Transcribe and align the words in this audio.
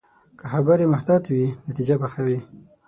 که 0.39 0.45
خبرې 0.53 0.85
محتاطې 0.93 1.29
وي، 1.35 1.47
نتیجه 1.67 1.95
به 2.01 2.07
ښه 2.13 2.21
وي 2.27 2.39